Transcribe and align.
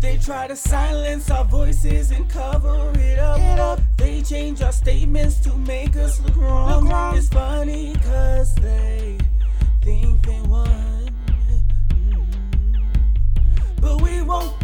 They 0.00 0.16
try 0.16 0.46
to 0.46 0.56
silence 0.56 1.30
our 1.30 1.44
voices 1.44 2.10
and 2.10 2.28
cover 2.28 2.90
it 2.98 3.18
up. 3.18 3.38
It 3.38 3.58
up. 3.58 3.80
They 3.98 4.22
change 4.22 4.62
our 4.62 4.72
statements 4.72 5.38
to 5.40 5.54
make 5.54 5.94
us 5.96 6.20
look 6.22 6.36
wrong. 6.36 6.84
Look 6.84 6.92
wrong. 6.92 7.16
It's 7.16 7.28
funny 7.28 7.94
cause 8.02 8.54
they 8.54 9.18
think 9.82 10.24
they 10.24 10.40
won. 10.48 11.10
Mm-hmm. 11.90 12.80
But 13.80 14.00
we 14.00 14.22
won't 14.22 14.59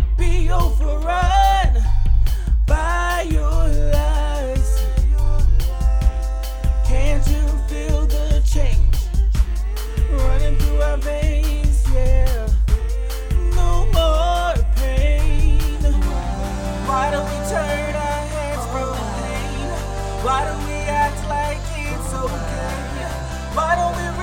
Why 20.26 20.42
do 20.42 20.58
we 20.66 20.74
act 20.90 21.22
like 21.28 21.62
it's 21.86 22.12
okay? 22.12 23.06
Why 23.54 23.76
don't 23.78 23.94
we 23.94 24.15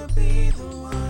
To 0.00 0.06
be 0.14 0.50
the 0.52 0.64
one. 0.64 1.09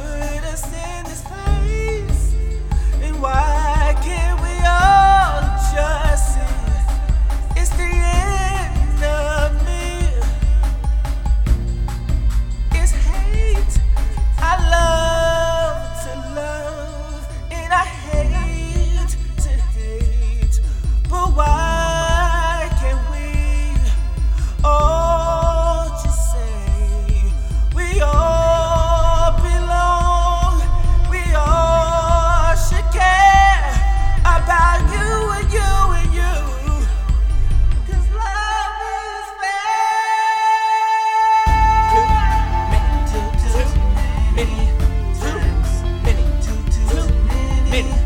admit 47.73 48.00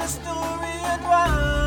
the 0.00 0.06
story 0.06 0.76
at 0.84 1.02
once. 1.02 1.59